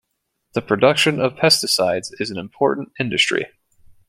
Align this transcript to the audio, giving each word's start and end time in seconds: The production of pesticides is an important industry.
The 0.53 0.63
production 0.63 1.19
of 1.21 1.35
pesticides 1.35 2.09
is 2.19 2.31
an 2.31 2.37
important 2.39 2.91
industry. 2.99 3.45